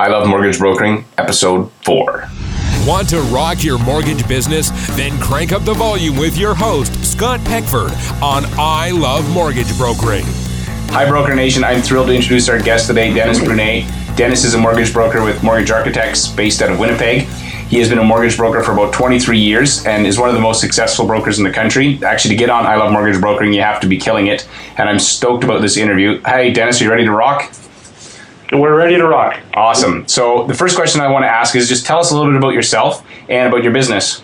[0.00, 2.28] I Love Mortgage Brokering, Episode 4.
[2.86, 4.70] Want to rock your mortgage business?
[4.96, 7.90] Then crank up the volume with your host, Scott Peckford,
[8.22, 10.22] on I Love Mortgage Brokering.
[10.90, 11.64] Hi, Broker Nation.
[11.64, 14.16] I'm thrilled to introduce our guest today, Dennis Brunet.
[14.16, 17.22] Dennis is a mortgage broker with Mortgage Architects based out of Winnipeg.
[17.68, 20.40] He has been a mortgage broker for about 23 years and is one of the
[20.40, 21.98] most successful brokers in the country.
[22.04, 24.48] Actually, to get on I Love Mortgage Brokering, you have to be killing it.
[24.76, 26.20] And I'm stoked about this interview.
[26.22, 27.52] Hey, Dennis, are you ready to rock?
[28.52, 29.38] We're ready to rock.
[29.54, 30.08] Awesome.
[30.08, 32.38] So, the first question I want to ask is just tell us a little bit
[32.38, 34.22] about yourself and about your business.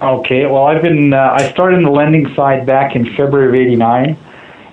[0.00, 3.54] Okay, well, I've been, uh, I started in the lending side back in February of
[3.54, 4.16] 89.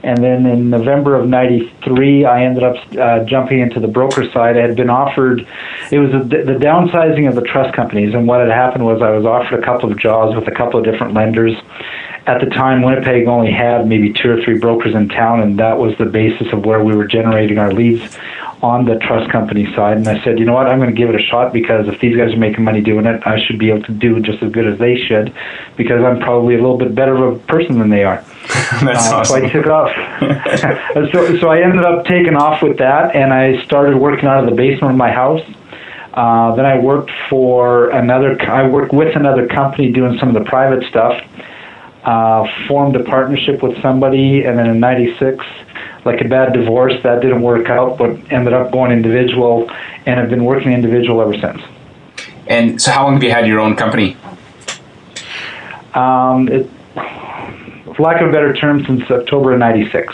[0.04, 4.56] And then in November of 93, I ended up uh, jumping into the broker side.
[4.56, 5.46] I had been offered,
[5.92, 8.14] it was a, the downsizing of the trust companies.
[8.14, 10.80] And what had happened was I was offered a couple of jobs with a couple
[10.80, 11.58] of different lenders.
[12.27, 15.77] At the time, Winnipeg only had maybe two or three brokers in town, and that
[15.77, 18.17] was the basis of where we were generating our leads
[18.62, 19.95] on the trust company side.
[19.95, 22.02] And I said, you know what, I'm going to give it a shot because if
[22.02, 24.52] these guys are making money doing it, I should be able to do just as
[24.52, 25.34] good as they should
[25.78, 28.22] because I'm probably a little bit better of a person than they are.
[28.84, 29.39] That's uh, awesome.
[29.39, 31.12] So I took off.
[31.14, 34.50] so, so I ended up taking off with that, and I started working out of
[34.50, 35.41] the basement of my house.
[36.14, 38.41] Uh, then I worked for another.
[38.41, 41.22] I worked with another company doing some of the private stuff.
[42.08, 45.45] Uh, formed a partnership with somebody, and then in '96,
[46.05, 49.69] like a bad divorce, that didn't work out, but ended up going individual,
[50.05, 51.61] and have been working individual ever since.
[52.47, 54.16] And so, how long have you had your own company?
[55.94, 60.13] Um, it, for lack of a better term, since October of '96.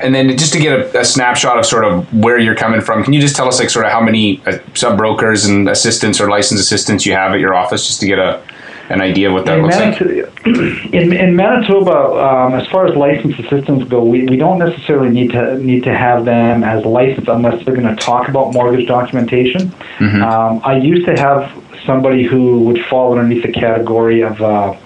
[0.00, 3.04] And then just to get a, a, snapshot of sort of where you're coming from,
[3.04, 6.20] can you just tell us like sort of how many uh, sub brokers and assistants
[6.20, 8.42] or licensed assistants you have at your office, just to get a
[8.90, 10.36] an idea of what that in looks Manitoba, like?
[10.94, 15.30] In, in Manitoba, um, as far as licensed assistants go, we, we don't necessarily need
[15.30, 19.68] to need to have them as licensed unless they're going to talk about mortgage documentation.
[19.98, 20.22] Mm-hmm.
[20.22, 21.52] Um, I used to have
[21.86, 24.76] somebody who would fall underneath the category of uh,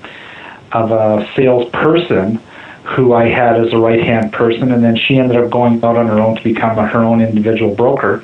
[0.73, 2.41] of a salesperson
[2.85, 5.97] who I had as a right hand person, and then she ended up going out
[5.97, 8.23] on her own to become a, her own individual broker.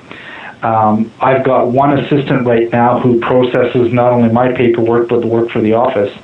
[0.62, 5.26] Um, I've got one assistant right now who processes not only my paperwork but the
[5.26, 6.16] work for the office.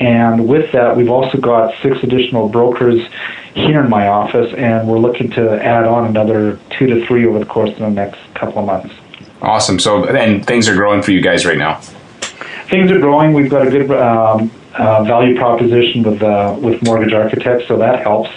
[0.00, 3.00] And with that, we've also got six additional brokers
[3.54, 7.38] here in my office, and we're looking to add on another two to three over
[7.38, 8.94] the course of the next couple of months.
[9.40, 9.78] Awesome.
[9.78, 11.80] So, and things are growing for you guys right now.
[12.70, 13.34] Things are growing.
[13.34, 18.02] We've got a good um, uh, value proposition with uh, with mortgage architects, so that
[18.02, 18.30] helps.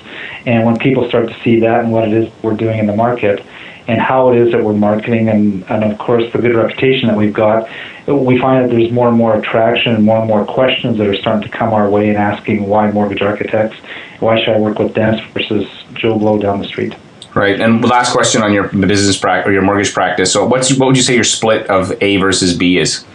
[0.46, 2.96] And when people start to see that and what it is we're doing in the
[2.96, 3.44] market,
[3.88, 7.18] and how it is that we're marketing, and, and of course the good reputation that
[7.18, 7.70] we've got,
[8.08, 11.16] we find that there's more and more attraction and more and more questions that are
[11.16, 13.78] starting to come our way and asking why mortgage architects,
[14.20, 16.96] why should I work with Dennis versus Joe Blow down the street.
[17.34, 17.59] Right.
[17.59, 20.31] And last question on your business practice or your mortgage practice.
[20.31, 23.06] So, what's what would you say your split of A versus B is?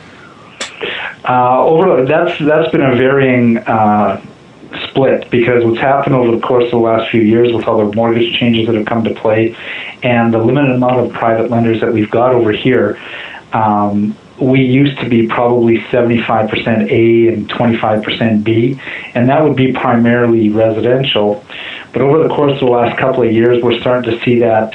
[1.28, 4.24] Uh, over that's that's been a varying uh,
[4.88, 7.96] split because what's happened over the course of the last few years with all the
[7.96, 9.56] mortgage changes that have come to play
[10.02, 13.00] and the limited amount of private lenders that we've got over here.
[13.52, 18.80] Um, we used to be probably 75% A and 25% B,
[19.14, 21.44] and that would be primarily residential.
[21.92, 24.74] But over the course of the last couple of years, we're starting to see that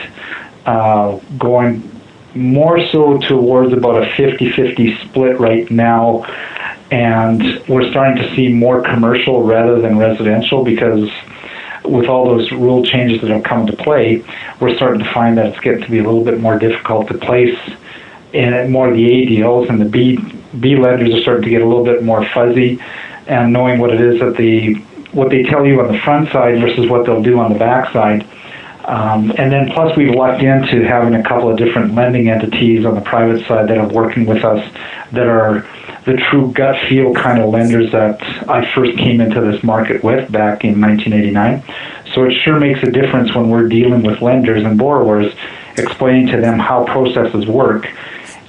[0.66, 1.92] uh, going
[2.36, 6.24] more so towards about a 50 50 split right now.
[6.92, 11.10] And we're starting to see more commercial rather than residential because
[11.84, 14.24] with all those rule changes that have come into play,
[14.60, 17.18] we're starting to find that it's getting to be a little bit more difficult to
[17.18, 17.58] place
[18.34, 20.18] in more of the A deals, and the B
[20.60, 22.80] B lenders are starting to get a little bit more fuzzy,
[23.28, 24.76] and knowing what it is that the
[25.14, 27.92] what they tell you on the front side versus what they'll do on the back
[27.94, 28.26] side.
[28.86, 32.96] Um, and then plus we've lucked into having a couple of different lending entities on
[32.96, 34.64] the private side that are working with us
[35.12, 35.68] that are
[36.06, 40.32] the true gut feel kind of lenders that I first came into this market with
[40.32, 41.64] back in 1989.
[42.18, 45.32] So it sure makes a difference when we're dealing with lenders and borrowers,
[45.78, 47.88] explaining to them how processes work.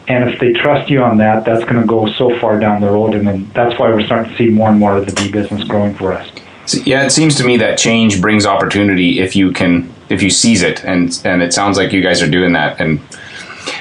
[0.08, 2.90] And if they trust you on that, that's going to go so far down the
[2.90, 3.14] road.
[3.14, 5.64] And then that's why we're starting to see more and more of the B business
[5.64, 6.32] growing for us.
[6.86, 10.62] Yeah, it seems to me that change brings opportunity if you can if you seize
[10.62, 12.80] it, and and it sounds like you guys are doing that.
[12.80, 13.00] And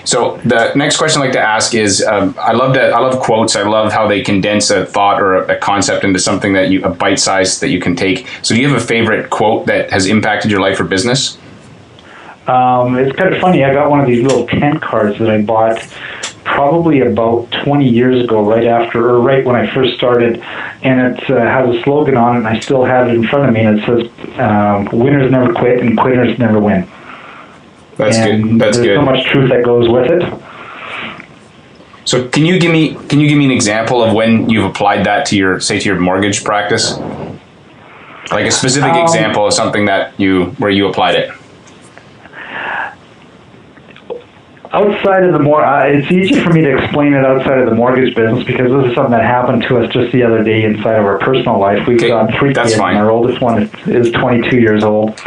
[0.03, 3.19] so the next question I'd like to ask is, um, I love that I love
[3.19, 3.55] quotes.
[3.55, 6.83] I love how they condense a thought or a, a concept into something that you
[6.83, 8.27] a bite size that you can take.
[8.41, 11.37] So do you have a favorite quote that has impacted your life or business?
[12.47, 13.65] Um, it's kind of funny.
[13.65, 15.85] I got one of these little tent cards that I bought
[16.45, 20.41] probably about 20 years ago, right after or right when I first started,
[20.81, 22.39] and it uh, has a slogan on it.
[22.39, 25.53] and I still have it in front of me, and it says, um, "Winners never
[25.53, 26.87] quit, and quitters never win."
[27.97, 28.59] That's and good.
[28.61, 28.97] That's there's good.
[28.97, 30.23] so much truth that goes with it.
[32.05, 35.05] So can you give me can you give me an example of when you've applied
[35.05, 36.97] that to your say to your mortgage practice?
[38.31, 41.31] Like a specific Um, example of something that you where you applied it.
[44.73, 47.75] Outside of the more, uh, it's easy for me to explain it outside of the
[47.75, 50.95] mortgage business because this is something that happened to us just the other day inside
[50.99, 51.87] of our personal life.
[51.87, 52.95] We've Okay, got three that's kids, fine.
[52.97, 55.17] and our oldest one is, is 22 years old,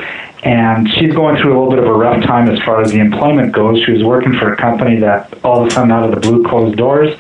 [0.43, 2.99] and she's going through a little bit of a rough time as far as the
[2.99, 3.83] employment goes.
[3.85, 6.43] She was working for a company that all of a sudden, out of the blue,
[6.45, 7.15] closed doors.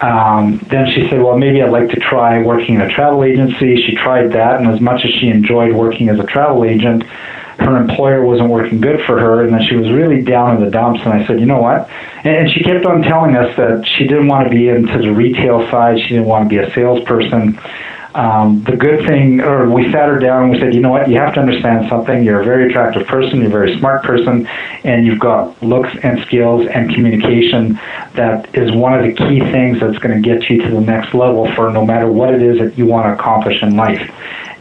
[0.00, 3.76] Um, then she said, "Well, maybe I'd like to try working in a travel agency."
[3.86, 7.04] She tried that, and as much as she enjoyed working as a travel agent,
[7.60, 10.70] her employer wasn't working good for her, and then she was really down in the
[10.70, 11.00] dumps.
[11.04, 11.88] And I said, "You know what?"
[12.24, 15.12] And, and she kept on telling us that she didn't want to be into the
[15.12, 16.00] retail side.
[16.00, 17.58] She didn't want to be a salesperson.
[18.14, 21.08] Um, the good thing, or we sat her down and we said, you know what,
[21.08, 22.22] you have to understand something.
[22.22, 24.46] You're a very attractive person, you're a very smart person,
[24.84, 27.74] and you've got looks and skills and communication
[28.14, 31.12] that is one of the key things that's going to get you to the next
[31.12, 34.08] level for no matter what it is that you want to accomplish in life.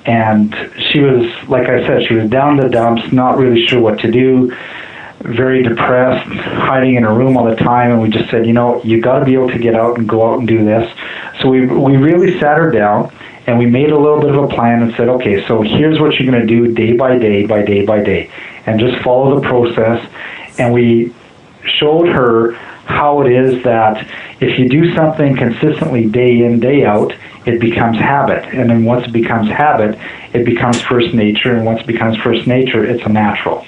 [0.08, 0.52] And
[0.92, 4.12] she was, like I said, she was down the dumps, not really sure what to
[4.12, 4.52] do
[5.20, 8.84] very depressed, hiding in a room all the time, and we just said, you know,
[8.84, 10.92] you got to be able to get out and go out and do this.
[11.40, 13.10] So we we really sat her down
[13.46, 16.14] and we made a little bit of a plan and said, okay, so here's what
[16.16, 18.32] you're going to do day by day, by day by day,
[18.66, 20.08] and just follow the process.
[20.58, 21.14] And we
[21.66, 22.54] showed her
[22.86, 24.06] how it is that
[24.42, 27.14] if you do something consistently day in day out,
[27.46, 30.00] it becomes habit, and then once it becomes habit,
[30.34, 33.66] it becomes first nature, and once it becomes first nature, it's a natural.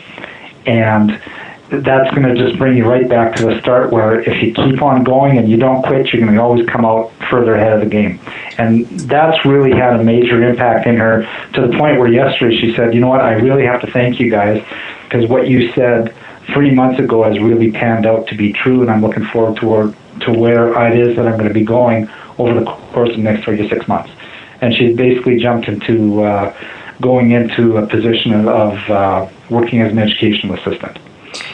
[0.65, 1.21] And
[1.69, 4.81] that's going to just bring you right back to the start where if you keep
[4.81, 7.79] on going and you don't quit, you're going to always come out further ahead of
[7.79, 8.19] the game.
[8.57, 11.23] And that's really had a major impact in her
[11.53, 14.19] to the point where yesterday she said, you know what, I really have to thank
[14.19, 14.63] you guys
[15.03, 16.13] because what you said
[16.53, 19.67] three months ago has really panned out to be true, and I'm looking forward to
[19.67, 22.07] where, to where it is that I'm going to be going
[22.37, 24.11] over the course of the next three to six months.
[24.61, 26.55] And she basically jumped into uh,
[27.01, 30.97] going into a position of, of uh, working as an educational assistant.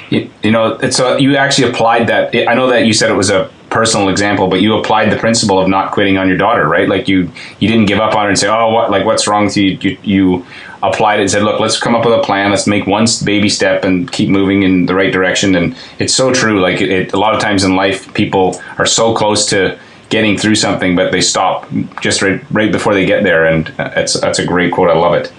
[0.09, 2.35] You, you know, it's you actually applied that.
[2.47, 5.57] I know that you said it was a personal example, but you applied the principle
[5.57, 6.87] of not quitting on your daughter, right?
[6.87, 8.91] Like you, you didn't give up on her and say, "Oh, what?
[8.91, 10.45] Like what's wrong with you?" You, you
[10.83, 12.51] applied it and said, "Look, let's come up with a plan.
[12.51, 16.33] Let's make one baby step and keep moving in the right direction." And it's so
[16.33, 16.59] true.
[16.61, 19.79] Like it, it, a lot of times in life, people are so close to
[20.09, 21.67] getting through something, but they stop
[22.01, 23.45] just right, right before they get there.
[23.45, 24.89] And that's that's a great quote.
[24.89, 25.31] I love it.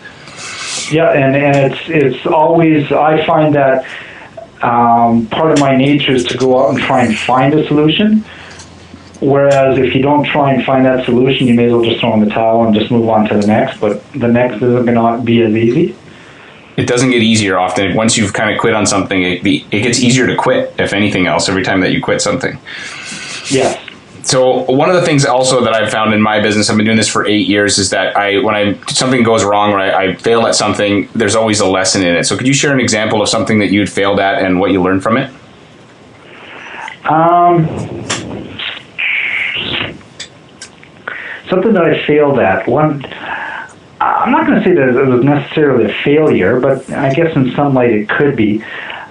[0.90, 3.86] Yeah, and, and it's it's always I find that
[4.62, 8.24] um, part of my nature is to go out and try and find a solution.
[9.20, 12.12] Whereas if you don't try and find that solution, you may as well just throw
[12.14, 13.80] in the towel and just move on to the next.
[13.80, 15.96] But the next isn't going to be as easy.
[16.76, 17.94] It doesn't get easier often.
[17.94, 21.26] Once you've kind of quit on something, it, it gets easier to quit, if anything
[21.26, 22.58] else, every time that you quit something.
[23.50, 23.78] Yes.
[24.24, 26.96] So one of the things also that I've found in my business, I've been doing
[26.96, 30.14] this for eight years, is that I when I something goes wrong or I, I
[30.14, 32.24] fail at something, there's always a lesson in it.
[32.24, 34.82] So could you share an example of something that you'd failed at and what you
[34.82, 35.32] learned from it?
[37.04, 37.66] Um,
[41.48, 42.68] something that I failed at.
[42.68, 43.04] One,
[44.00, 47.52] I'm not going to say that it was necessarily a failure, but I guess in
[47.56, 48.64] some light it could be.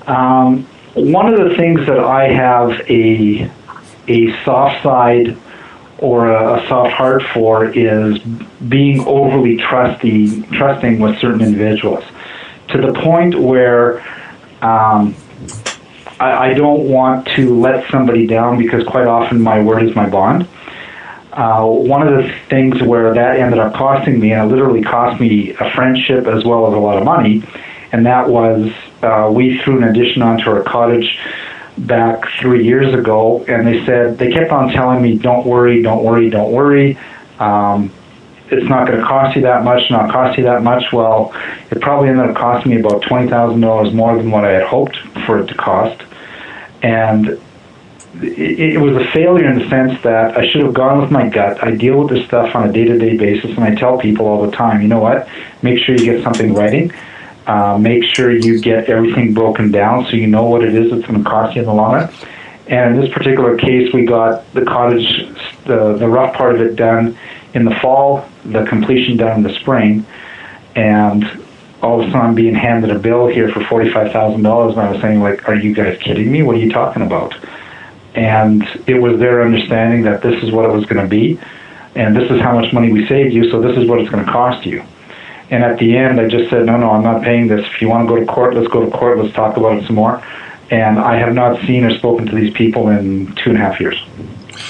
[0.07, 3.49] Um, one of the things that I have a
[4.07, 5.37] a soft side
[5.99, 8.19] or a, a soft heart for is
[8.68, 12.04] being overly trusty, trusting with certain individuals,
[12.69, 14.02] to the point where
[14.61, 15.16] um,
[16.19, 20.09] I, I don't want to let somebody down because quite often my word is my
[20.09, 20.47] bond.
[21.31, 25.19] Uh, one of the things where that ended up costing me, and it literally cost
[25.21, 27.42] me a friendship as well as a lot of money,
[27.92, 28.71] and that was
[29.02, 31.18] uh, we threw an addition onto our cottage
[31.81, 36.04] back three years ago, and they said they kept on telling me, "Don't worry, don't
[36.04, 36.97] worry, don't worry.
[37.40, 37.92] Um,
[38.50, 41.33] it's not going to cost you that much, not cost you that much." Well,
[41.71, 44.64] it probably ended up costing me about twenty thousand dollars more than what I had
[44.64, 46.02] hoped for it to cost,
[46.83, 47.40] and
[48.21, 51.30] it, it was a failure in the sense that I should have gone with my
[51.30, 51.64] gut.
[51.64, 54.56] I deal with this stuff on a day-to-day basis, and I tell people all the
[54.56, 55.28] time, you know what?
[55.61, 56.92] Make sure you get something writing.
[57.48, 61.06] Uh, make sure you get everything broken down so you know what it is that's
[61.07, 62.14] going to cost you in the long run.
[62.68, 65.28] And in this particular case, we got the cottage,
[65.66, 67.18] the, the rough part of it done
[67.54, 70.06] in the fall, the completion done in the spring,
[70.76, 71.26] and
[71.81, 74.81] all of a sudden I'm being handed a bill here for forty-five thousand dollars, and
[74.81, 76.44] I was saying, like, "Are you guys kidding me?
[76.44, 77.36] What are you talking about?"
[78.16, 81.40] And it was their understanding that this is what it was going to be,
[81.95, 84.26] and this is how much money we saved you, so this is what it's going
[84.26, 84.83] to cost you
[85.51, 87.65] And at the end, I just said, no, no, I'm not paying this.
[87.65, 89.19] If you want to go to court, let's go to court.
[89.19, 90.23] Let's talk about it some more.
[90.71, 93.79] And I have not seen or spoken to these people in two and a half
[93.79, 94.01] years.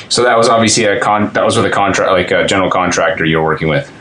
[0.09, 1.31] So that was obviously a con.
[1.33, 3.91] That was with a contract, like a general contractor you're working with.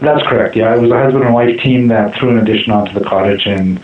[0.00, 0.56] That's correct.
[0.56, 3.46] Yeah, it was a husband and wife team that threw an addition onto the cottage,
[3.46, 3.80] and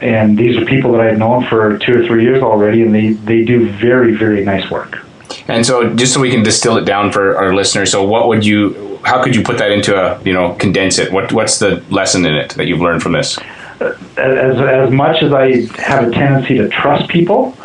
[0.00, 2.94] and these are people that I had known for two or three years already, and
[2.94, 5.06] they they do very very nice work.
[5.48, 8.44] And so, just so we can distill it down for our listeners, so what would
[8.44, 8.89] you?
[9.02, 11.12] How could you put that into a you know condense it?
[11.12, 13.38] What what's the lesson in it that you've learned from this?
[13.80, 17.56] As as much as I have a tendency to trust people,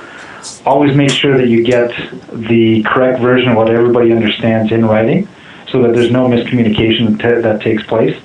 [0.65, 1.91] always make sure that you get
[2.31, 5.27] the correct version of what everybody understands in writing
[5.67, 8.17] so that there's no miscommunication that, that takes place.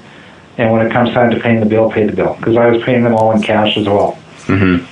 [0.59, 2.35] And when it comes time to paying the bill, pay the bill.
[2.35, 4.19] Because I was paying them all in cash as well.
[4.45, 4.85] Mm-hmm.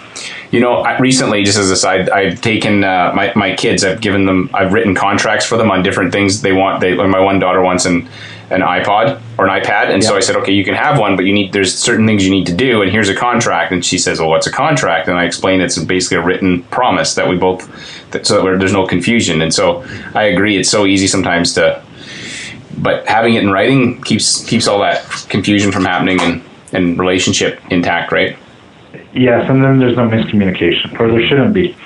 [0.51, 4.27] You know, recently, just as a side, I've taken uh, my, my kids, I've given
[4.27, 6.81] them, I've written contracts for them on different things they want.
[6.81, 8.09] They, my one daughter wants an,
[8.51, 9.91] an iPod or an iPad.
[9.91, 12.25] And so I said, okay, you can have one, but you need, there's certain things
[12.25, 12.81] you need to do.
[12.81, 13.73] And here's a contract.
[13.73, 15.09] And she says, well, what's a contract?
[15.09, 17.69] And I explained it's basically a written promise that we both,
[18.13, 19.43] that, so that there's no confusion.
[19.43, 19.85] And so
[20.15, 20.57] I agree.
[20.57, 21.85] It's so easy sometimes to,
[22.79, 27.61] but having it in writing keeps keeps all that confusion from happening and and relationship
[27.71, 28.37] intact, right?
[29.19, 31.77] Yes, and then there's no miscommunication, or there shouldn't be.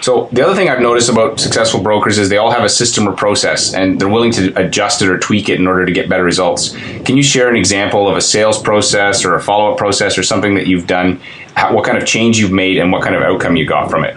[0.00, 3.08] So the other thing I've noticed about successful brokers is they all have a system
[3.08, 6.08] or process, and they're willing to adjust it or tweak it in order to get
[6.08, 6.74] better results.
[7.04, 10.22] Can you share an example of a sales process or a follow up process or
[10.22, 11.20] something that you've done?
[11.54, 14.04] How, what kind of change you've made and what kind of outcome you got from
[14.04, 14.16] it?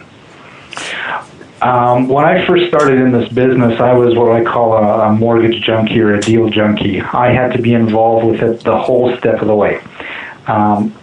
[1.63, 5.13] Um, when I first started in this business, I was what I call a, a,
[5.13, 7.01] mortgage junkie or a deal junkie.
[7.01, 9.81] I had to be involved with it the whole step of the way.
[10.45, 10.93] Um,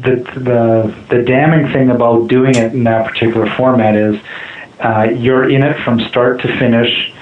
[0.00, 4.20] the, the, the damning thing about doing it in that particular format is
[4.80, 7.12] uh, you're in it from start to finish,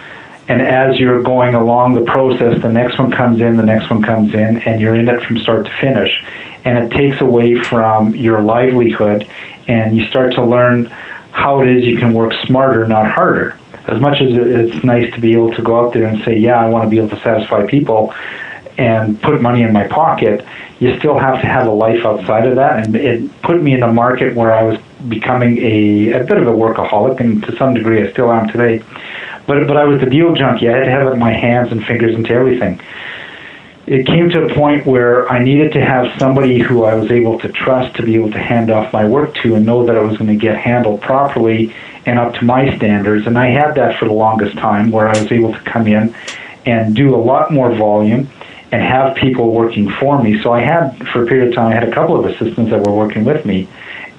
[0.49, 4.03] and as you're going along the process, the next one comes in, the next one
[4.03, 6.23] comes in, and you're in it from start to finish.
[6.65, 9.29] And it takes away from your livelihood,
[9.69, 10.87] and you start to learn
[11.33, 13.59] how it is you can work smarter, not harder.
[13.87, 16.63] As much as it's nice to be able to go out there and say, yeah,
[16.63, 18.13] I want to be able to satisfy people
[18.79, 20.45] and put money in my pocket,
[20.79, 22.85] you still have to have a life outside of that.
[22.85, 24.79] And it put me in a market where I was
[25.09, 28.83] becoming a, a bit of a workaholic, and to some degree I still am today.
[29.47, 30.69] But, but I was the deal junkie.
[30.69, 32.81] I had to have my hands and fingers into everything
[33.87, 37.39] it came to a point where I needed to have somebody who I was able
[37.39, 40.01] to trust to be able to hand off my work to and know that I
[40.01, 43.27] was going to get handled properly and up to my standards.
[43.29, 46.15] And I had that for the longest time where I was able to come in
[46.65, 48.29] and do a lot more volume
[48.73, 50.43] and have people working for me.
[50.43, 52.87] So I had, for a period of time, I had a couple of assistants that
[52.87, 53.69] were working with me,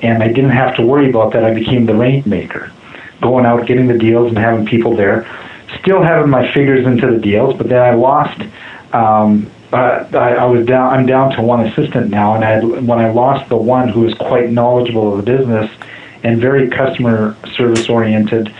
[0.01, 1.43] and I didn't have to worry about that.
[1.43, 2.71] I became the rainmaker,
[3.21, 5.27] going out, getting the deals, and having people there.
[5.81, 8.41] Still having my figures into the deals, but then I lost
[8.93, 10.93] um, uh, I, I was down.
[10.93, 14.13] I'm down to one assistant now, and I when I lost the one who was
[14.13, 15.69] quite knowledgeable of the business
[16.23, 18.53] and very customer service oriented,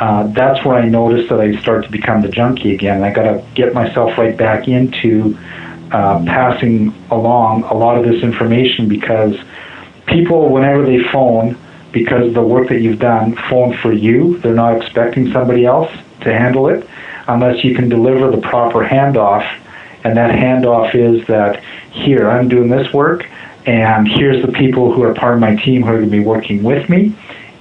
[0.00, 3.02] uh, that's where I noticed that I start to become the junkie again.
[3.02, 5.36] I got to get myself right back into
[5.90, 9.36] uh, passing along a lot of this information because
[10.06, 11.56] people, whenever they phone,
[11.92, 14.38] because of the work that you've done, phone for you.
[14.38, 16.86] They're not expecting somebody else to handle it
[17.26, 19.46] unless you can deliver the proper handoff
[20.06, 23.28] and that handoff is that here, I'm doing this work,
[23.66, 26.20] and here's the people who are part of my team who are going to be
[26.20, 27.12] working with me,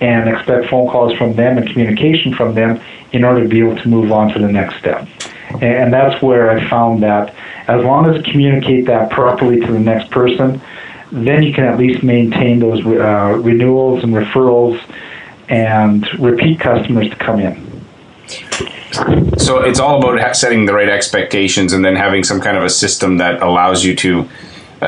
[0.02, 3.76] and expect phone calls from them and communication from them in order to be able
[3.76, 5.08] to move on to the next step.
[5.62, 7.34] And that's where I found that
[7.68, 10.62] as long as you communicate that properly to the next person,
[11.12, 14.82] then you can at least maintain those uh, renewals and referrals
[15.48, 17.66] and repeat customers to come in.
[19.38, 22.70] So it's all about setting the right expectations and then having some kind of a
[22.70, 24.28] system that allows you to.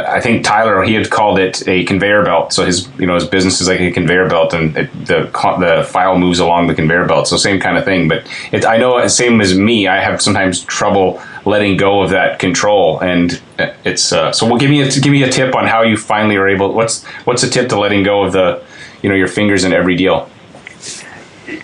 [0.05, 2.53] I think Tyler he had called it a conveyor belt.
[2.53, 5.87] So his you know his business is like a conveyor belt, and it, the the
[5.89, 7.27] file moves along the conveyor belt.
[7.27, 8.07] So same kind of thing.
[8.07, 9.87] But it, I know same as me.
[9.87, 13.41] I have sometimes trouble letting go of that control, and
[13.85, 14.47] it's uh, so.
[14.47, 16.73] Well, give me a, give me a tip on how you finally are able.
[16.73, 18.63] What's what's a tip to letting go of the
[19.01, 20.29] you know your fingers in every deal?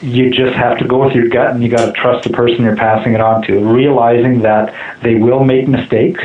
[0.02, 2.64] you just have to go with your gut and you got to trust the person
[2.64, 6.24] you're passing it on to, realizing that they will make mistakes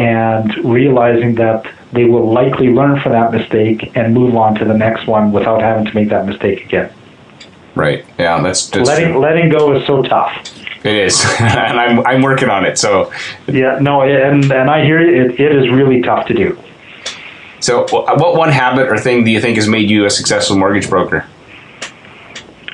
[0.00, 4.72] and realizing that they will likely learn from that mistake and move on to the
[4.72, 6.90] next one without having to make that mistake again.
[7.74, 8.06] Right.
[8.18, 9.20] Yeah, that's, that's letting true.
[9.20, 10.32] letting go is so tough.
[10.82, 12.78] It is, and I'm I'm working on it.
[12.78, 13.12] So
[13.46, 15.24] yeah, no, and and I hear you.
[15.24, 16.58] It, it is really tough to do.
[17.60, 20.88] So, what one habit or thing do you think has made you a successful mortgage
[20.88, 21.26] broker?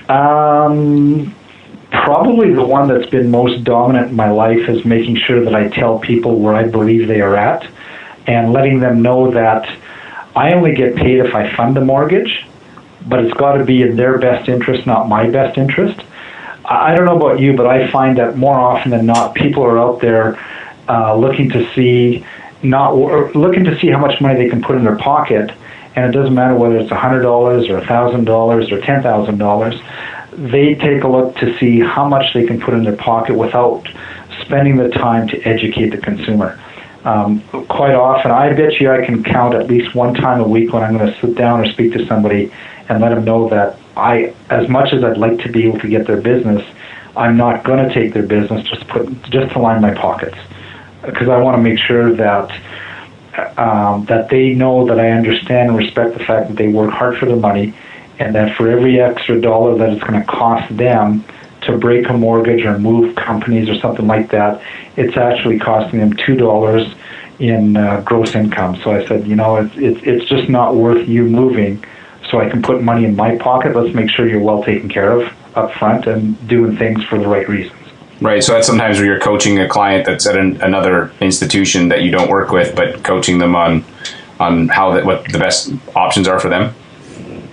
[0.09, 1.35] Um,
[2.05, 5.69] probably the one that's been most dominant in my life is making sure that I
[5.69, 7.67] tell people where I believe they are at.
[8.27, 9.69] and letting them know that
[10.35, 12.45] I only get paid if I fund the mortgage,
[13.07, 16.01] but it's got to be in their best interest, not my best interest.
[16.65, 19.79] I don't know about you, but I find that more often than not, people are
[19.79, 20.37] out there
[20.89, 22.25] uh, looking to see
[22.63, 22.97] not
[23.37, 25.53] looking to see how much money they can put in their pocket,
[25.95, 29.81] and it doesn't matter whether it's hundred dollars or thousand dollars or ten thousand dollars.
[30.37, 33.87] They take a look to see how much they can put in their pocket without
[34.43, 36.61] spending the time to educate the consumer.
[37.05, 40.73] Um, quite often, I bet you I can count at least one time a week
[40.73, 42.53] when I'm going to sit down or speak to somebody
[42.89, 45.89] and let them know that I, as much as I'd like to be able to
[45.89, 46.63] get their business,
[47.17, 50.37] I'm not going to take their business just to put just to line my pockets
[51.03, 52.51] because I want to make sure that
[53.59, 57.19] um, that they know that I understand and respect the fact that they work hard
[57.19, 57.75] for their money,
[58.19, 61.25] and that for every extra dollar that it's going to cost them
[61.63, 64.63] to break a mortgage or move companies or something like that,
[64.97, 66.87] it's actually costing them two dollars
[67.39, 68.77] in uh, gross income.
[68.83, 71.85] So I said, you know, it's, it's it's just not worth you moving,
[72.31, 73.77] so I can put money in my pocket.
[73.77, 77.29] Let's make sure you're well taken care of up front and doing things for the
[77.29, 77.79] right reasons.
[78.21, 78.43] Right.
[78.43, 82.11] So that's sometimes where you're coaching a client that's at an, another institution that you
[82.11, 83.85] don't work with, but coaching them on
[84.41, 86.75] on how that what the best options are for them.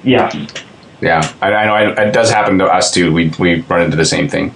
[0.04, 0.48] Yeah.
[1.02, 3.12] Yeah, I, I know I, it does happen to us too.
[3.12, 4.54] We we run into the same thing.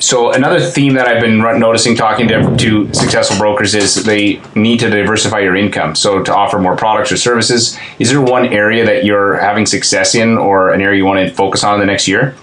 [0.00, 4.80] So another theme that I've been noticing talking to, to successful brokers is they need
[4.80, 5.94] to diversify your income.
[5.94, 10.14] So to offer more products or services, is there one area that you're having success
[10.14, 12.34] in, or an area you want to focus on in the next year?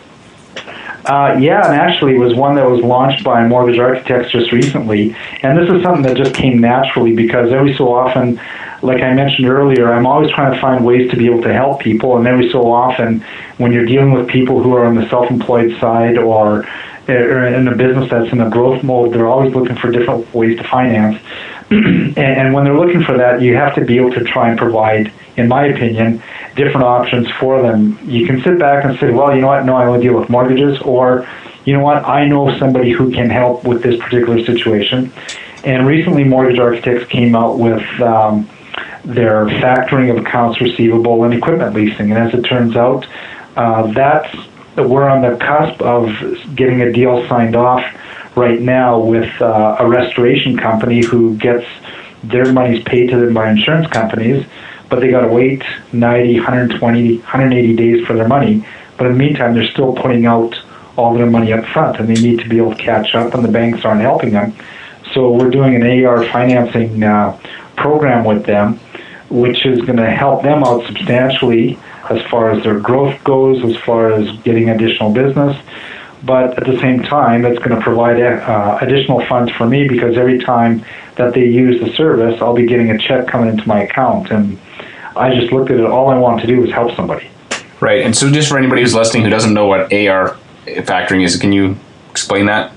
[1.08, 5.16] Uh, yeah, and actually it was one that was launched by Mortgage Architects just recently.
[5.42, 8.40] And this is something that just came naturally because every so often,
[8.82, 11.82] like I mentioned earlier, I'm always trying to find ways to be able to help
[11.82, 12.18] people.
[12.18, 13.22] And every so often,
[13.58, 16.68] when you're dealing with people who are on the self employed side or,
[17.08, 20.58] or in a business that's in a growth mode, they're always looking for different ways
[20.58, 21.22] to finance.
[21.70, 24.58] and, and when they're looking for that, you have to be able to try and
[24.58, 26.22] provide, in my opinion,
[26.56, 28.00] different options for them.
[28.04, 30.30] You can sit back and say, well, you know what, no, I only deal with
[30.30, 31.28] mortgages, or,
[31.66, 35.12] you know what, I know somebody who can help with this particular situation.
[35.64, 38.48] And recently, Mortgage Architects came out with um,
[39.08, 42.12] their factoring of accounts receivable and equipment leasing.
[42.12, 43.06] And as it turns out,
[43.56, 44.36] uh, that's
[44.76, 46.10] we're on the cusp of
[46.56, 47.84] getting a deal signed off
[48.36, 51.66] right now with uh, a restoration company who gets
[52.24, 54.46] their monies paid to them by insurance companies
[54.90, 58.66] but they got to wait 90, 120, 180 days for their money.
[58.98, 60.56] But in the meantime, they're still putting out
[60.96, 63.44] all their money up front, and they need to be able to catch up, and
[63.44, 64.56] the banks aren't helping them.
[65.14, 67.40] So we're doing an AR financing uh,
[67.76, 68.80] program with them,
[69.30, 71.78] which is going to help them out substantially
[72.10, 75.58] as far as their growth goes, as far as getting additional business.
[76.24, 80.18] But at the same time, it's going to provide uh, additional funds for me because
[80.18, 80.84] every time
[81.16, 84.32] that they use the service, I'll be getting a check coming into my account.
[84.32, 84.58] And
[85.16, 85.86] I just looked at it.
[85.86, 87.30] All I want to do is help somebody.
[87.80, 88.02] Right.
[88.02, 91.52] And so, just for anybody who's listening who doesn't know what AR factoring is, can
[91.52, 91.78] you
[92.10, 92.74] explain that?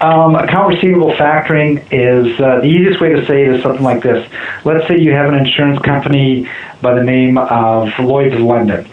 [0.00, 4.02] Um, account receivable factoring is uh, the easiest way to say it is something like
[4.02, 4.28] this.
[4.64, 6.48] Let's say you have an insurance company
[6.82, 8.88] by the name of Lloyd's of London.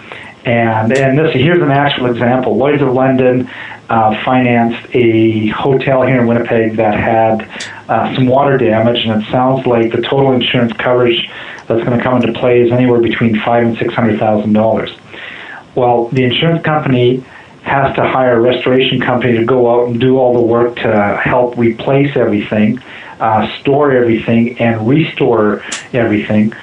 [0.46, 2.58] And, and this here's an actual example.
[2.58, 3.50] Lloyd's of London
[3.90, 7.48] uh, financed a hotel here in Winnipeg that had
[7.90, 11.30] uh, some water damage, and it sounds like the total insurance coverage
[11.68, 14.92] that's going to come into play is anywhere between five and six hundred thousand dollars.
[15.76, 17.24] Well, the insurance company
[17.64, 21.22] has to hire a restoration company to go out and do all the work to
[21.24, 22.80] help replace everything,
[23.20, 26.54] uh, store everything, and restore everything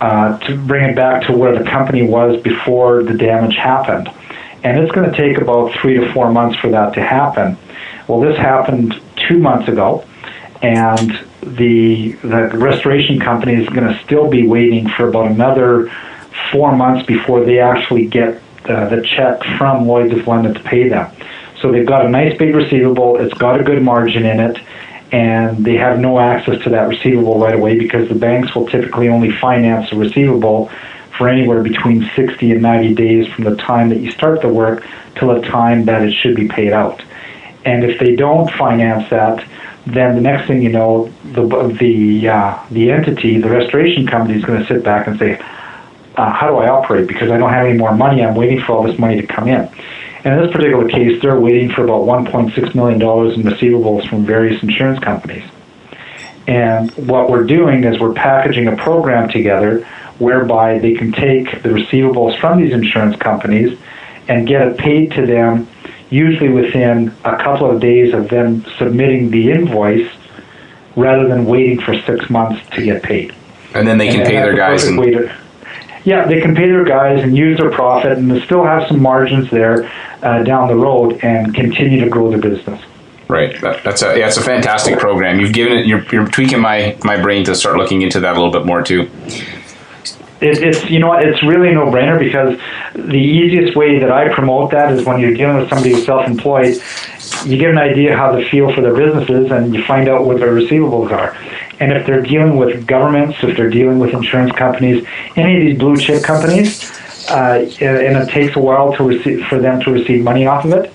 [0.00, 4.08] uh, to bring it back to where the company was before the damage happened.
[4.62, 7.56] And it's going to take about three to four months for that to happen.
[8.08, 10.04] Well, this happened two months ago,
[10.62, 15.90] and the the restoration company is going to still be waiting for about another
[16.52, 20.88] four months before they actually get uh, the check from Lloyd's of London to pay
[20.88, 21.10] them.
[21.60, 23.18] So they've got a nice big receivable.
[23.18, 24.58] It's got a good margin in it,
[25.12, 29.08] and they have no access to that receivable right away because the banks will typically
[29.08, 30.70] only finance a receivable
[31.16, 34.86] for anywhere between 60 and 90 days from the time that you start the work
[35.16, 37.02] till the time that it should be paid out.
[37.64, 39.46] And if they don't finance that,
[39.86, 41.42] then the next thing you know, the
[41.78, 45.38] the uh, the entity, the restoration company, is going to sit back and say,
[46.20, 47.08] uh, "How do I operate?
[47.08, 48.22] Because I don't have any more money.
[48.22, 49.68] I'm waiting for all this money to come in."
[50.24, 54.26] And in this particular case, they're waiting for about 1.6 million dollars in receivables from
[54.26, 55.44] various insurance companies.
[56.46, 59.86] And what we're doing is we're packaging a program together
[60.18, 63.78] whereby they can take the receivables from these insurance companies
[64.28, 65.68] and get it paid to them
[66.10, 70.10] usually within a couple of days of them submitting the invoice,
[70.96, 73.32] rather than waiting for six months to get paid.
[73.74, 74.84] And then they can And pay their guys.
[74.84, 75.32] And, to-
[76.04, 79.50] yeah, they can pay their guys and use their profit, and still have some margins
[79.50, 79.90] there
[80.22, 82.82] uh, down the road, and continue to grow their business.
[83.28, 83.60] right.
[83.60, 85.40] That, that's a yeah, it's a fantastic program.
[85.40, 85.86] You've given it.
[85.86, 88.82] You're, you're tweaking my my brain to start looking into that a little bit more
[88.82, 89.10] too.
[90.40, 92.58] It, it's you know it's really a no-brainer because
[92.94, 96.80] the easiest way that I promote that is when you're dealing with somebody who's self-employed,
[97.44, 100.38] you get an idea how they feel for their businesses, and you find out what
[100.38, 101.36] their receivables are.
[101.80, 105.78] And if they're dealing with governments, if they're dealing with insurance companies, any of these
[105.78, 106.90] blue chip companies,
[107.30, 110.72] uh, and it takes a while to receive for them to receive money off of
[110.72, 110.92] it,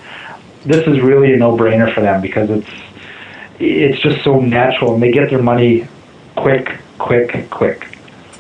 [0.63, 2.69] this is really a no-brainer for them because it's
[3.58, 5.88] it's just so natural, and they get their money
[6.36, 7.94] quick, quick, quick.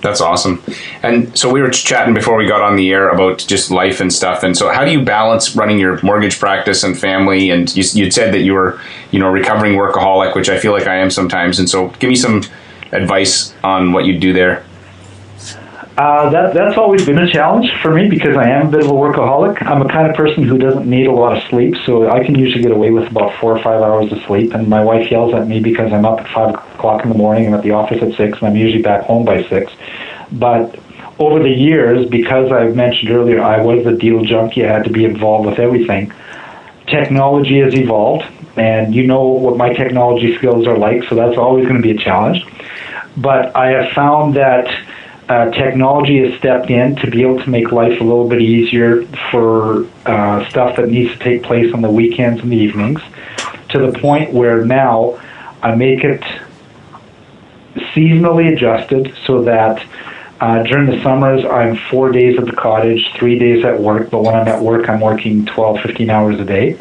[0.05, 0.61] That's awesome.
[1.01, 4.13] And so we were chatting before we got on the air about just life and
[4.13, 4.43] stuff.
[4.43, 7.49] And so, how do you balance running your mortgage practice and family?
[7.49, 10.85] And you you said that you were, you know, recovering workaholic, which I feel like
[10.85, 11.57] I am sometimes.
[11.57, 12.43] And so, give me some
[12.91, 14.63] advice on what you'd do there.
[15.97, 18.87] Uh, that that's always been a challenge for me because I am a bit of
[18.87, 19.65] a workaholic.
[19.65, 22.35] I'm a kind of person who doesn't need a lot of sleep, so I can
[22.37, 24.53] usually get away with about four or five hours of sleep.
[24.53, 27.47] And my wife yells at me because I'm up at five o'clock in the morning.
[27.47, 29.71] I'm at the office at six, and I'm usually back home by six.
[30.33, 30.77] But
[31.17, 34.65] over the years, because I've mentioned earlier, I was a deal junkie.
[34.65, 36.11] I had to be involved with everything.
[36.87, 38.25] Technology has evolved,
[38.57, 41.91] and you know what my technology skills are like, so that's always going to be
[41.91, 42.45] a challenge.
[43.15, 44.67] But I have found that
[45.27, 49.05] uh, technology has stepped in to be able to make life a little bit easier
[49.31, 53.01] for uh, stuff that needs to take place on the weekends and the evenings,
[53.69, 55.19] to the point where now
[55.63, 56.21] I make it
[57.93, 59.85] seasonally adjusted so that
[60.41, 64.21] uh, during the summers I'm four days at the cottage, three days at work, but
[64.21, 66.77] when I'm at work I'm working 12, 15 hours a day.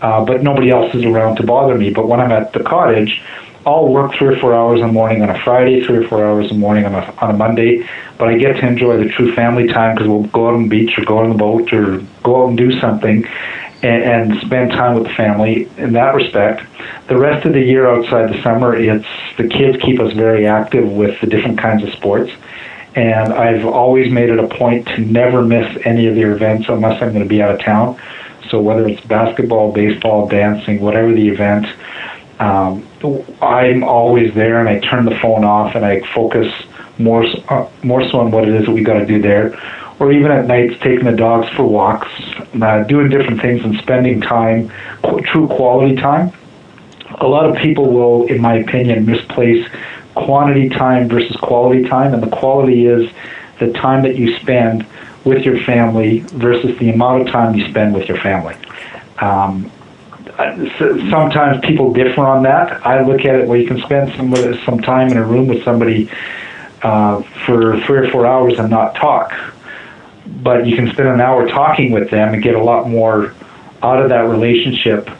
[0.00, 1.90] Uh, but nobody else is around to bother me.
[1.90, 3.20] But when I'm at the cottage,
[3.66, 6.24] I'll work three or four hours in the morning on a Friday, three or four
[6.24, 9.10] hours in the morning on a, on a Monday, but I get to enjoy the
[9.10, 11.72] true family time because we'll go out on the beach or go on the boat
[11.72, 13.26] or go out and do something
[13.82, 16.62] and, and spend time with the family in that respect.
[17.08, 20.90] The rest of the year outside the summer, it's the kids keep us very active
[20.90, 22.32] with the different kinds of sports.
[22.94, 27.00] And I've always made it a point to never miss any of their events unless
[27.02, 28.00] I'm going to be out of town.
[28.50, 31.66] So whether it's basketball, baseball, dancing, whatever the event,
[32.38, 32.86] um,
[33.42, 36.52] I'm always there, and I turn the phone off and I focus
[36.98, 39.58] more uh, more so on what it is that we got to do there,
[39.98, 42.08] or even at nights taking the dogs for walks,
[42.60, 44.70] uh, doing different things, and spending time,
[45.02, 46.32] qu- true quality time.
[47.20, 49.66] A lot of people will, in my opinion, misplace
[50.14, 53.10] quantity time versus quality time, and the quality is
[53.58, 54.86] the time that you spend
[55.24, 58.56] with your family versus the amount of time you spend with your family.
[59.18, 59.70] Um,
[60.38, 62.86] sometimes people differ on that.
[62.86, 64.32] I look at it where you can spend some
[64.64, 66.08] some time in a room with somebody
[66.82, 69.32] uh, for three or four hours and not talk,
[70.42, 73.34] but you can spend an hour talking with them and get a lot more
[73.82, 75.10] out of that relationship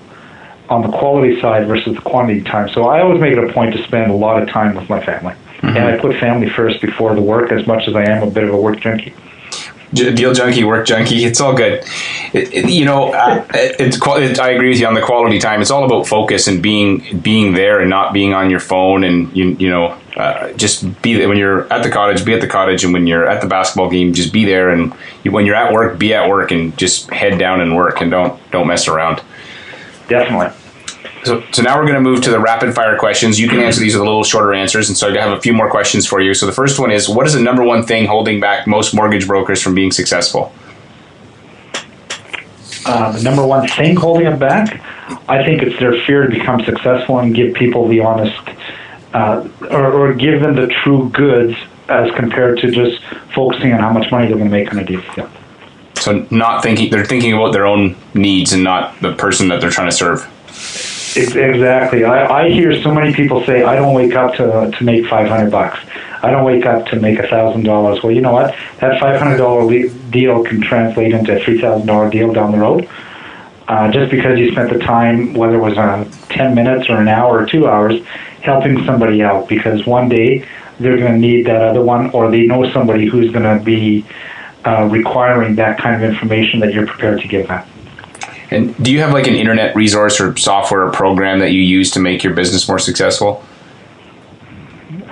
[0.69, 2.69] on the quality side versus the quantity time.
[2.69, 5.05] So I always make it a point to spend a lot of time with my
[5.05, 8.31] family, and I put family first before the work as much as I am a
[8.31, 9.15] bit of a work junkie.
[9.95, 11.83] Deal junkie, work junkie, it's all good.
[12.35, 13.13] It, it- you know,
[13.55, 15.63] it, it's it, I agree with you on the quality time.
[15.63, 19.35] It's all about focus and being being there and not being on your phone and
[19.35, 22.85] you you know uh, just be when you're at the cottage, be at the cottage,
[22.85, 24.69] and when you're at the basketball game, just be there.
[24.71, 24.93] And
[25.25, 28.39] when you're at work, be at work and just head down and work and don't
[28.51, 29.23] don't mess around.
[30.09, 30.58] Definitely.
[31.29, 33.39] So, so now we're going to move to the rapid fire questions.
[33.39, 35.53] You can answer these with a little shorter answers, and so I have a few
[35.53, 36.35] more questions for you.
[36.35, 39.27] So the first one is: What is the number one thing holding back most mortgage
[39.27, 40.53] brokers from being successful?
[42.89, 44.81] uh, the number one thing holding them back,
[45.29, 48.41] I think it's their fear to become successful and give people the honest,
[49.13, 51.55] uh, or, or give them the true goods
[51.89, 53.03] as compared to just
[53.35, 55.03] focusing on how much money they're going to make on a deal.
[55.17, 55.31] Yeah.
[55.97, 59.71] So not thinking they're thinking about their own needs and not the person that they're
[59.71, 60.27] trying to serve.
[61.17, 62.05] Ex- Exactly.
[62.05, 65.29] I, I hear so many people say, "I don't wake up to to make five
[65.29, 65.79] hundred bucks.
[66.23, 68.55] I don't wake up to make a thousand dollars." Well, you know what?
[68.81, 72.59] That five hundred dollar deal can translate into a three thousand dollar deal down the
[72.59, 72.89] road.
[73.69, 77.09] Uh, just because you spent the time, whether it was uh, ten minutes or an
[77.09, 78.03] hour or two hours,
[78.41, 80.47] helping somebody out, because one day
[80.81, 84.07] they're going to need that other one, or they know somebody who's going to be
[84.65, 87.67] uh, requiring that kind of information that you're prepared to give them.
[88.51, 91.91] And do you have like an internet resource or software or program that you use
[91.93, 93.45] to make your business more successful?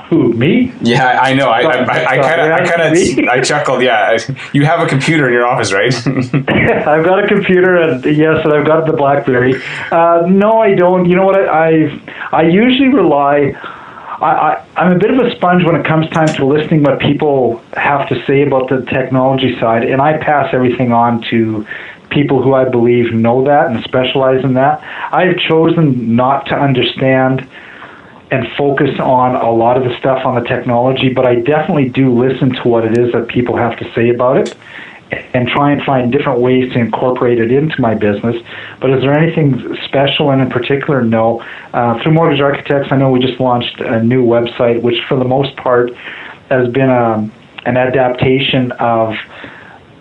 [0.09, 0.73] Who me?
[0.81, 1.49] Yeah, I know.
[1.49, 3.83] I I I kind of I kind of I chuckled.
[3.83, 4.19] Yeah,
[4.53, 5.93] you have a computer in your office, right?
[6.07, 9.61] I've got a computer, and yes, and I've got the BlackBerry.
[9.91, 11.07] Uh, no, I don't.
[11.11, 11.37] You know what?
[11.37, 13.53] I I've, I usually rely
[14.21, 17.01] I, I, I'm a bit of a sponge when it comes time to listening what
[17.01, 21.67] people have to say about the technology side, and I pass everything on to
[22.11, 24.81] people who I believe know that and specialize in that.
[25.13, 27.49] I've chosen not to understand
[28.31, 32.13] and focus on a lot of the stuff on the technology, but I definitely do
[32.13, 34.57] listen to what it is that people have to say about it
[35.35, 38.37] and try and find different ways to incorporate it into my business.
[38.81, 41.03] But is there anything special and in particular?
[41.03, 41.45] No.
[41.73, 45.25] Uh, through Mortgage Architects, I know we just launched a new website, which for the
[45.25, 45.95] most part
[46.51, 47.33] has been a, um,
[47.65, 49.15] an adaptation of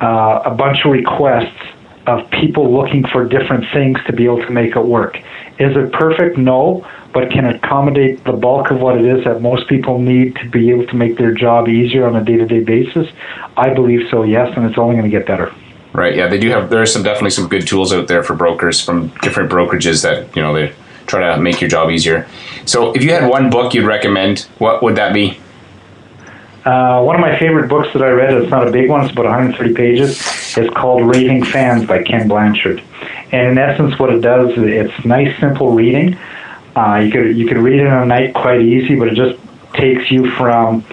[0.01, 1.74] uh, a bunch of requests
[2.07, 5.17] of people looking for different things to be able to make it work.
[5.57, 6.37] Is it perfect?
[6.37, 10.49] No, but can accommodate the bulk of what it is that most people need to
[10.49, 13.07] be able to make their job easier on a day-to-day basis?
[13.55, 15.53] I believe so, yes, and it's only going to get better.
[15.93, 16.13] Right.
[16.13, 16.69] Yeah, they do have.
[16.69, 20.35] There are some definitely some good tools out there for brokers from different brokerages that
[20.35, 20.75] you know they
[21.07, 22.27] try to make your job easier.
[22.65, 25.39] So, if you had one book you'd recommend, what would that be?
[26.65, 29.13] Uh, one of my favorite books that I read, it's not a big one, it's
[29.13, 30.17] about 130 pages,
[30.57, 32.81] is called Raving Fans by Ken Blanchard.
[33.31, 36.17] And in essence, what it does, it's nice, simple reading.
[36.75, 39.39] Uh, you could you could read it in a night quite easy, but it just
[39.73, 40.85] takes you from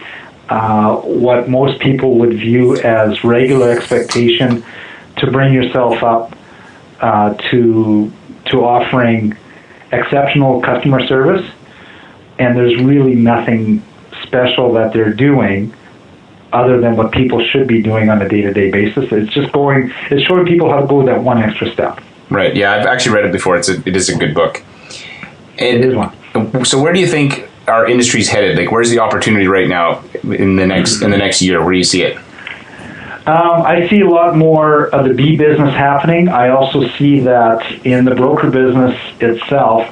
[0.49, 4.65] uh, what most people would view as regular expectation
[5.17, 6.37] to bring yourself up
[7.01, 8.13] uh, to
[8.47, 9.37] to offering
[9.93, 11.49] exceptional customer service.
[12.39, 13.83] And there's really nothing
[14.23, 15.75] special that they're doing
[16.53, 19.11] other than what people should be doing on a day-to-day basis.
[19.11, 22.01] It's just going, it's showing people how to go that one extra step.
[22.31, 22.55] Right.
[22.55, 23.57] Yeah, I've actually read it before.
[23.57, 24.63] It's a, it is a good book.
[25.59, 26.65] And it is one.
[26.65, 28.57] So, where do you think our industry's headed?
[28.57, 31.61] Like, where's the opportunity right now in the next in the next year?
[31.63, 32.17] Where do you see it?
[33.27, 36.29] Um, I see a lot more of the B business happening.
[36.29, 39.87] I also see that in the broker business itself,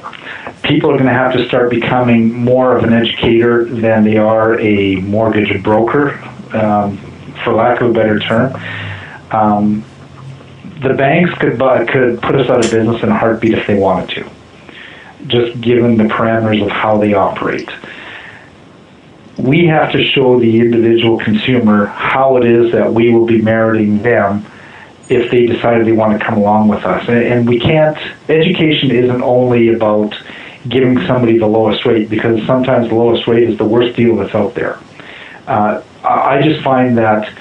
[0.63, 4.59] people are going to have to start becoming more of an educator than they are
[4.59, 6.19] a mortgage broker,
[6.53, 6.97] um,
[7.43, 8.53] for lack of a better term.
[9.31, 9.83] Um,
[10.81, 13.75] the banks could buy, could put us out of business in a heartbeat if they
[13.77, 14.29] wanted to,
[15.27, 17.69] just given the parameters of how they operate.
[19.37, 24.01] We have to show the individual consumer how it is that we will be meriting
[24.01, 24.45] them
[25.09, 27.07] if they decided they want to come along with us.
[27.07, 27.97] And we can't,
[28.29, 30.15] education isn't only about
[30.67, 34.33] giving somebody the lowest rate because sometimes the lowest rate is the worst deal that's
[34.35, 34.79] out there.
[35.47, 37.31] Uh, I just find that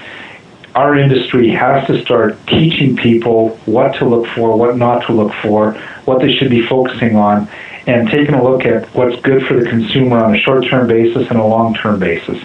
[0.75, 5.33] our industry has to start teaching people what to look for, what not to look
[5.43, 5.73] for,
[6.05, 7.49] what they should be focusing on,
[7.87, 11.29] and taking a look at what's good for the consumer on a short term basis
[11.29, 12.43] and a long term basis.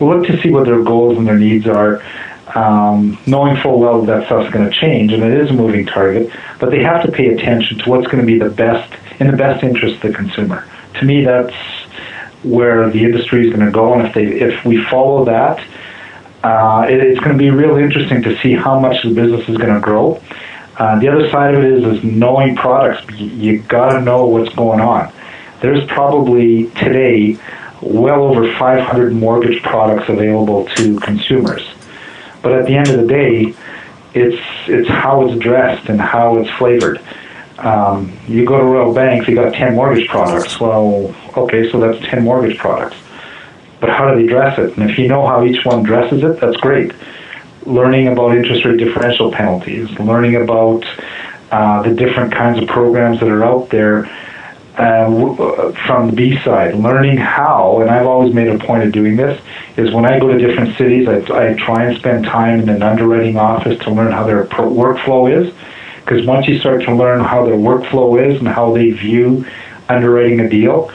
[0.00, 2.02] Look to see what their goals and their needs are,
[2.54, 6.30] um, knowing full well that stuff's going to change and it is a moving target,
[6.58, 9.36] but they have to pay attention to what's going to be the best in the
[9.36, 10.66] best interest of the consumer.
[10.94, 11.54] To me, that's
[12.46, 15.58] where the industry is going to go, and if they if we follow that,
[16.42, 19.56] uh, it, it's going to be really interesting to see how much the business is
[19.56, 20.22] going to grow.
[20.78, 23.04] Uh, the other side of it is is knowing products.
[23.18, 25.12] You, you got to know what's going on.
[25.60, 27.38] There's probably today
[27.80, 31.66] well over 500 mortgage products available to consumers,
[32.42, 33.54] but at the end of the day,
[34.14, 37.00] it's it's how it's dressed and how it's flavored.
[37.58, 40.60] Um, you go to Royal Bank, you got 10 mortgage products.
[40.60, 42.96] Well, okay, so that's 10 mortgage products.
[43.80, 44.76] But how do they dress it?
[44.76, 46.92] And if you know how each one dresses it, that's great.
[47.64, 50.84] Learning about interest rate differential penalties, learning about
[51.50, 54.06] uh, the different kinds of programs that are out there
[54.76, 59.16] uh, from the B side, learning how, and I've always made a point of doing
[59.16, 59.40] this,
[59.78, 62.82] is when I go to different cities, I, I try and spend time in an
[62.82, 65.54] underwriting office to learn how their pro- workflow is
[66.06, 69.44] because once you start to learn how their workflow is and how they view
[69.88, 70.92] underwriting a deal,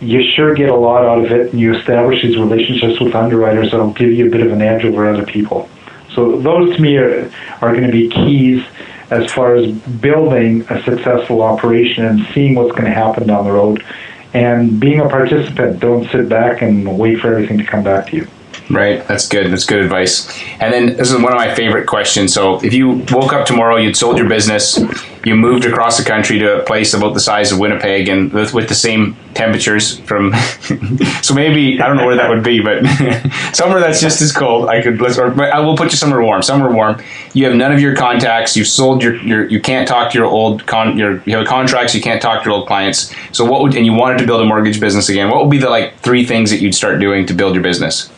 [0.00, 3.70] you sure get a lot out of it, and you establish these relationships with underwriters
[3.70, 5.68] that'll give you a bit of an edge over other people.
[6.14, 8.64] So those to me are, are going to be keys
[9.10, 13.52] as far as building a successful operation and seeing what's going to happen down the
[13.52, 13.84] road
[14.32, 15.80] and being a participant.
[15.80, 18.28] Don't sit back and wait for everything to come back to you.
[18.68, 19.06] Right.
[19.06, 19.52] That's good.
[19.52, 20.28] That's good advice.
[20.60, 22.34] And then this is one of my favorite questions.
[22.34, 24.80] So if you woke up tomorrow, you'd sold your business,
[25.24, 28.54] you moved across the country to a place about the size of Winnipeg and with,
[28.54, 30.32] with the same temperatures from,
[31.22, 32.84] so maybe, I don't know where that would be, but
[33.54, 34.68] somewhere that's just as cold.
[34.68, 37.00] I could, let's, or I will put you somewhere warm, somewhere warm.
[37.34, 38.56] You have none of your contacts.
[38.56, 41.94] You've sold your, your you can't talk to your old con, your, you have contracts.
[41.94, 43.14] You can't talk to your old clients.
[43.30, 45.30] So what would, and you wanted to build a mortgage business again.
[45.30, 48.10] What would be the like three things that you'd start doing to build your business?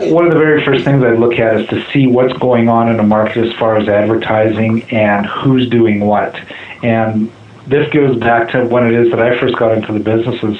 [0.00, 2.88] One of the very first things I look at is to see what's going on
[2.88, 6.34] in the market as far as advertising and who's doing what.
[6.82, 7.30] And
[7.66, 10.58] this goes back to when it is that I first got into the businesses.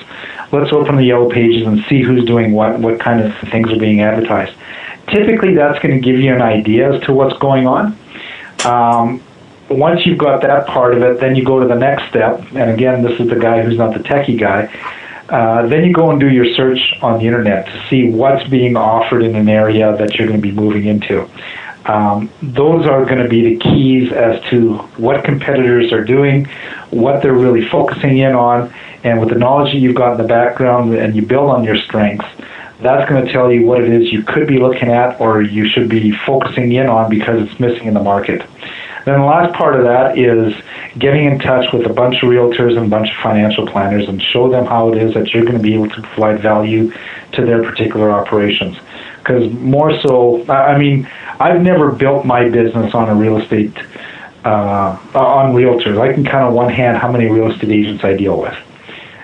[0.52, 3.78] let's open the yellow pages and see who's doing what, what kind of things are
[3.78, 4.56] being advertised.
[5.08, 7.98] Typically, that's going to give you an idea as to what's going on.
[8.64, 9.22] Um,
[9.70, 12.40] once you've got that part of it, then you go to the next step.
[12.52, 14.66] And again, this is the guy who's not the techie guy.
[15.30, 18.76] Uh, then you go and do your search on the internet to see what's being
[18.76, 21.28] offered in an area that you're going to be moving into.
[21.86, 26.46] Um, those are going to be the keys as to what competitors are doing,
[26.90, 30.28] what they're really focusing in on, and with the knowledge that you've got in the
[30.28, 32.26] background and you build on your strengths,
[32.80, 35.68] that's going to tell you what it is you could be looking at or you
[35.68, 38.42] should be focusing in on because it's missing in the market.
[39.04, 40.54] Then the last part of that is
[40.98, 44.22] getting in touch with a bunch of realtors and a bunch of financial planners and
[44.22, 46.92] show them how it is that you're going to be able to provide value
[47.32, 48.76] to their particular operations.
[49.18, 51.08] Because more so, I mean,
[51.38, 53.76] I've never built my business on a real estate,
[54.44, 55.98] uh, on realtors.
[55.98, 58.56] I can count on one hand how many real estate agents I deal with.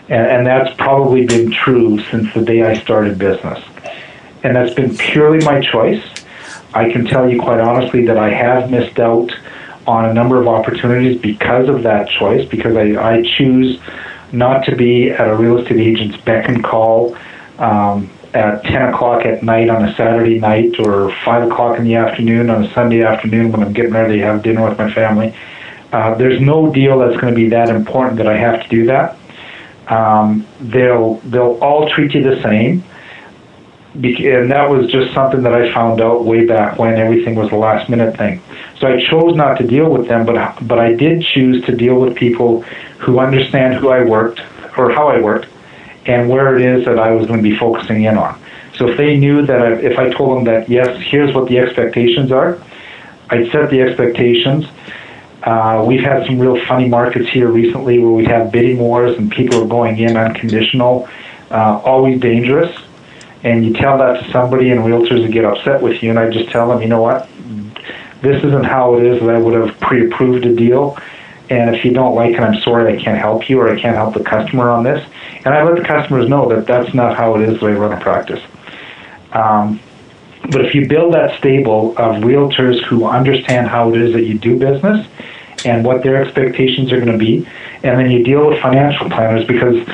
[0.08, 3.62] And, and that's probably been true since the day I started business.
[4.42, 6.04] And that's been purely my choice.
[6.72, 9.32] I can tell you quite honestly that I have missed out
[9.87, 13.81] on a number of opportunities because of that choice, because I, I choose
[14.33, 17.16] not to be at a real estate agent's beck and call
[17.59, 21.94] um, at 10 o'clock at night on a Saturday night or 5 o'clock in the
[21.94, 25.35] afternoon on a Sunday afternoon when I'm getting ready to have dinner with my family.
[25.92, 28.87] Uh, there's no deal that's going to be that important that I have to do
[28.87, 29.16] that.
[29.88, 32.83] Um, they'll they'll all treat you the same,
[34.04, 37.56] and that was just something that I found out way back when everything was a
[37.56, 38.42] last minute thing.
[38.78, 41.98] So I chose not to deal with them, but but I did choose to deal
[41.98, 42.62] with people
[42.98, 44.40] who understand who I worked
[44.76, 45.48] or how I worked
[46.06, 48.40] and where it is that I was going to be focusing in on.
[48.76, 51.59] So if they knew that I, if I told them that yes, here's what the
[51.59, 52.59] expectations are,
[53.30, 54.66] I'd set the expectations.
[55.42, 59.30] Uh, we've had some real funny markets here recently where we have bidding wars and
[59.30, 61.09] people are going in unconditional,
[61.50, 62.76] uh, always dangerous.
[63.42, 66.51] And you tell that to somebody and realtors get upset with you, and I just
[66.51, 67.29] tell them, you know what,
[68.22, 70.99] this isn't how it is that I would have pre-approved a deal.
[71.49, 73.94] And if you don't like it, I'm sorry, I can't help you or I can't
[73.94, 75.07] help the customer on this.
[75.44, 77.92] And I let the customers know that that's not how it is that I run
[77.92, 78.42] a practice.
[79.33, 79.81] Um,
[80.51, 84.38] but if you build that stable of realtors who understand how it is that you
[84.38, 85.07] do business
[85.64, 87.46] and what their expectations are going to be,
[87.83, 89.87] and then you deal with financial planners because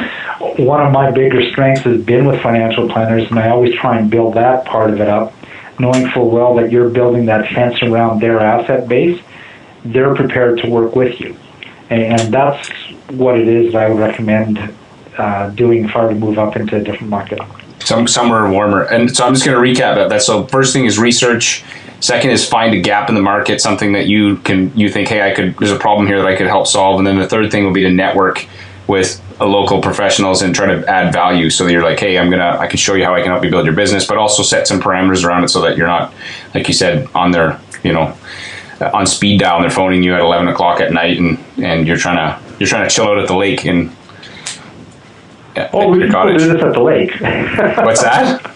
[0.58, 4.10] one of my bigger strengths has been with financial planners, and I always try and
[4.10, 5.34] build that part of it up
[5.78, 9.20] knowing full well that you're building that fence around their asset base,
[9.84, 11.36] they're prepared to work with you.
[11.90, 12.68] And that's
[13.10, 14.72] what it is that I would recommend
[15.18, 17.40] uh, doing if I were to move up into a different market.
[17.80, 18.82] Some somewhere warmer.
[18.82, 20.22] And so I'm just going to recap that.
[20.22, 21.64] So first thing is research.
[21.98, 25.28] Second is find a gap in the market, something that you can you think, hey,
[25.28, 25.56] I could.
[25.56, 26.98] There's a problem here that I could help solve.
[26.98, 28.46] And then the third thing would be to network
[28.86, 32.30] with uh, local professionals and try to add value so that you're like hey i'm
[32.30, 34.42] gonna i can show you how i can help you build your business but also
[34.42, 36.12] set some parameters around it so that you're not
[36.54, 38.16] like you said on their you know
[38.80, 41.86] uh, on speed dial and they're phoning you at 11 o'clock at night and and
[41.86, 43.94] you're trying to you're trying to chill out at the lake and
[45.56, 47.12] oh uh, we can do this at the lake
[47.84, 48.48] what's that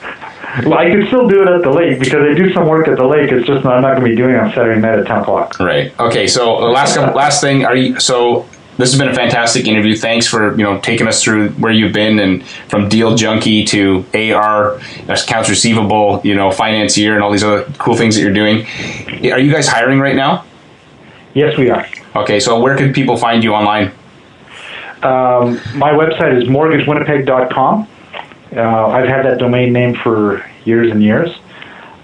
[0.65, 2.97] well, I can still do it at the lake because I do some work at
[2.97, 3.31] the lake.
[3.31, 5.59] It's just I'm not going to be doing it on Saturday night at ten o'clock.
[5.61, 5.99] Right.
[6.01, 6.27] Okay.
[6.27, 9.97] So the last last thing, are you so this has been a fantastic interview.
[9.97, 14.05] Thanks for you know taking us through where you've been and from deal junkie to
[14.15, 18.67] AR, accounts receivable, you know, financier, and all these other cool things that you're doing.
[19.33, 20.45] Are you guys hiring right now?
[21.35, 21.87] Yes, we are.
[22.15, 23.93] Okay, so where can people find you online?
[25.03, 27.89] Um, my website is mortgagewinnipeg.com.
[28.57, 31.37] Uh, I've had that domain name for years and years.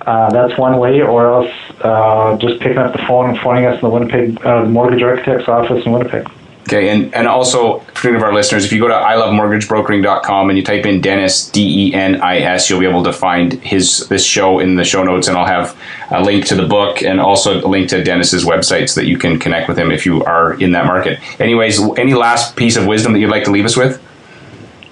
[0.02, 3.74] Uh, that's one way, or else uh, just picking up the phone and phoning us
[3.76, 6.28] in the Winnipeg uh, Mortgage Architect's office in Winnipeg.
[6.62, 10.56] Okay, and, and also for any of our listeners, if you go to ilovemortgagebrokering.com and
[10.56, 14.06] you type in Denis D E N I S, you'll be able to find his
[14.08, 15.76] this show in the show notes, and I'll have
[16.10, 19.18] a link to the book and also a link to Denis's website so that you
[19.18, 21.18] can connect with him if you are in that market.
[21.40, 24.00] Anyways, any last piece of wisdom that you'd like to leave us with?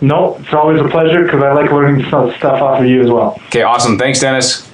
[0.00, 3.10] No, it's always a pleasure because I like learning some stuff off of you as
[3.10, 3.38] well.
[3.46, 3.98] Okay, awesome.
[3.98, 4.66] Thanks, Denis.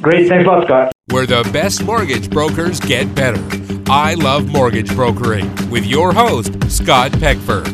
[0.00, 0.28] Great.
[0.28, 0.92] Thanks a lot, Scott.
[1.10, 3.81] Where the best mortgage brokers get better.
[3.94, 7.68] I Love Mortgage Brokering with your host, Scott Peckford.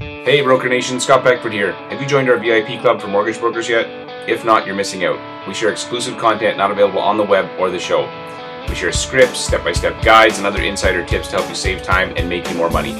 [0.00, 1.72] Hey, Broker Nation, Scott Peckford here.
[1.90, 3.84] Have you joined our VIP club for mortgage brokers yet?
[4.26, 5.46] If not, you're missing out.
[5.46, 8.08] We share exclusive content not available on the web or the show.
[8.66, 11.82] We share scripts, step by step guides, and other insider tips to help you save
[11.82, 12.94] time and make you more money.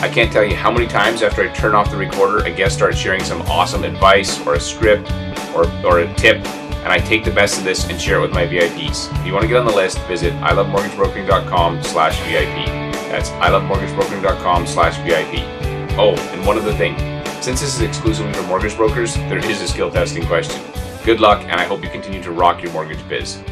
[0.00, 2.74] I can't tell you how many times after I turn off the recorder, a guest
[2.74, 5.08] starts sharing some awesome advice or a script
[5.54, 6.44] or, or a tip
[6.82, 9.10] and I take the best of this and share it with my VIPs.
[9.20, 12.66] If you want to get on the list, visit ilovemortgagebrokering.com slash VIP.
[13.10, 15.44] That's ilovemortgagebrokering.com slash VIP.
[15.98, 16.96] Oh, and one other thing.
[17.42, 20.62] Since this is exclusively for mortgage brokers, there is a skill testing question.
[21.04, 23.42] Good luck, and I hope you continue to rock your mortgage biz.